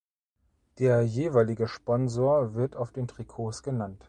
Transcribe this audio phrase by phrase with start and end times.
[0.79, 3.99] Der jeweilige Sponsor wird auf den Trikots genannt.